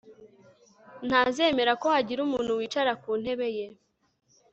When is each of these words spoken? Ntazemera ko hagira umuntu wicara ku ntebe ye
Ntazemera 1.07 1.71
ko 1.81 1.87
hagira 1.95 2.19
umuntu 2.27 2.51
wicara 2.59 2.91
ku 3.01 3.09
ntebe 3.21 3.47
ye 3.57 3.67